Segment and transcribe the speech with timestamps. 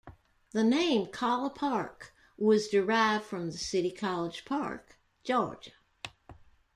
[0.49, 5.73] The name "Collipark" was derived from the city College Park, Georgia.